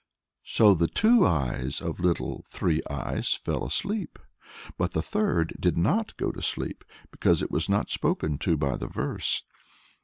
[0.45, 4.17] So the two eyes of Little Three Eyes fell asleep,
[4.75, 8.77] but the third did not go to sleep, because it was not spoken to by
[8.77, 9.43] the verse.